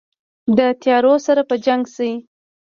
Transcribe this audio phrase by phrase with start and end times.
[0.57, 2.11] د تیارو سره په جنګ شي